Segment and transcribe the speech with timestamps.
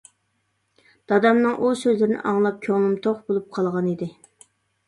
[1.11, 4.09] دادامنىڭ ئۇ سۆزلىرىنى ئاڭلاپ كۆڭلۈم توق بولۇپ قالغانىدى.